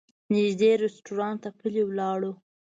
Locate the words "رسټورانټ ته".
0.83-1.49